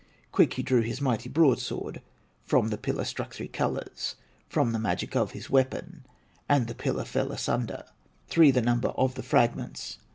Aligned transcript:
Quick 0.31 0.55
he 0.55 0.63
drew 0.63 0.81
his 0.81 0.99
mighty 0.99 1.29
broadsword, 1.29 2.01
From 2.43 2.69
the 2.69 2.77
pillar 2.79 3.03
struck 3.03 3.35
three 3.35 3.47
colors, 3.47 4.15
From 4.49 4.71
the 4.71 4.79
magic 4.79 5.15
of 5.15 5.33
his 5.33 5.51
weapon; 5.51 6.07
And 6.49 6.65
the 6.65 6.73
pillar 6.73 7.05
fell 7.05 7.31
asunder, 7.31 7.83
Three 8.27 8.49
the 8.49 8.63
number 8.63 8.87
of 8.97 9.13
the 9.13 9.21
fragments. 9.21 9.99